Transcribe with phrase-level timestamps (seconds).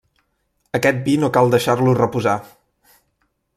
[0.79, 2.35] Aquest vi no cal deixar-lo reposar.